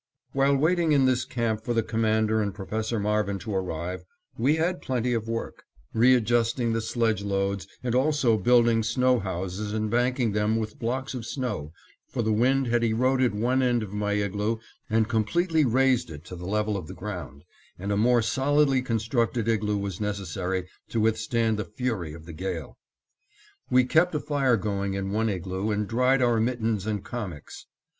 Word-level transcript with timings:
While 0.31 0.57
waiting 0.57 0.93
in 0.93 1.05
this 1.05 1.25
camp 1.25 1.63
for 1.63 1.75
the 1.75 1.83
Commander 1.83 2.41
and 2.41 2.55
Professor 2.55 2.99
Marvin 2.99 3.37
to 3.37 3.53
arrive, 3.53 4.03
we 4.35 4.55
had 4.55 4.81
plenty 4.81 5.13
of 5.13 5.27
work; 5.29 5.63
re 5.93 6.15
adjusting 6.15 6.73
the 6.73 6.81
sledge 6.81 7.21
loads 7.21 7.67
and 7.83 7.93
also 7.93 8.35
building 8.35 8.81
snow 8.81 9.19
houses 9.19 9.73
and 9.73 9.91
banking 9.91 10.31
them 10.31 10.55
with 10.57 10.79
blocks 10.79 11.13
of 11.13 11.23
snow, 11.27 11.71
for 12.07 12.23
the 12.23 12.33
wind 12.33 12.65
had 12.65 12.83
eroded 12.83 13.35
one 13.35 13.61
end 13.61 13.83
of 13.83 13.93
my 13.93 14.13
igloo 14.13 14.57
and 14.89 15.07
completely 15.07 15.65
razed 15.65 16.09
it 16.09 16.25
to 16.25 16.35
the 16.35 16.47
level 16.47 16.77
of 16.77 16.87
the 16.87 16.95
ground, 16.95 17.43
and 17.77 17.91
a 17.91 17.95
more 17.95 18.23
solidly 18.23 18.81
constructed 18.81 19.47
igloo 19.47 19.77
was 19.77 20.01
necessary 20.01 20.67
to 20.89 20.99
withstand 20.99 21.59
the 21.59 21.63
fury 21.65 22.11
of 22.11 22.25
the 22.25 22.33
gale. 22.33 22.75
We 23.69 23.83
kept 23.83 24.15
a 24.15 24.19
fire 24.19 24.57
going 24.57 24.95
in 24.95 25.11
one 25.11 25.29
igloo 25.29 25.69
and 25.69 25.87
dried 25.87 26.23
our 26.23 26.39
mittens 26.39 26.87
and 26.87 27.05
kamiks. 27.05 27.67